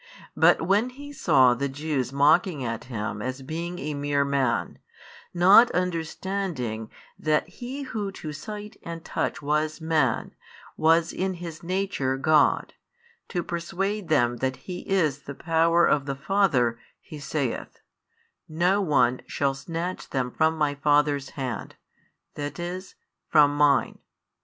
[0.35, 4.79] But when He saw the Jews mocking at Him as being a mere man,
[5.31, 6.89] not understanding
[7.19, 10.33] that He Who to sight and touch was Man
[10.75, 12.73] was in His Nature God,
[13.27, 17.79] to persuade them that He is the power of the Father, He saith:
[18.49, 21.75] No one shall snatch them from My Father's hand,
[22.33, 22.95] that is,
[23.29, 23.99] from Mine.